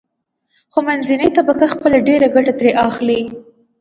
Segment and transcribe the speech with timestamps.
[0.71, 3.21] خو منځنۍ طبقه خپله ډېره ګټه ترې اخلي.